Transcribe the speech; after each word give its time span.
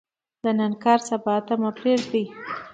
د 0.43 0.45
نن 0.59 0.73
کار 0.83 0.99
سبا 1.09 1.35
ته 1.47 1.53
مه 1.61 1.71
پریږدئ 1.79 2.25